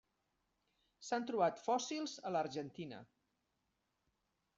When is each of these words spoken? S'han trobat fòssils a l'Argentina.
S'han 1.09 1.27
trobat 1.31 1.61
fòssils 1.65 2.15
a 2.29 2.31
l'Argentina. 2.37 3.03